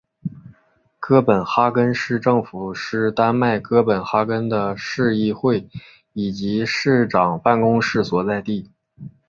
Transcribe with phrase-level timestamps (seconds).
[0.99, 5.69] 哥本哈根市政厅是丹麦哥本哈根的市议会
[6.13, 8.71] 以及市长办公室所在地。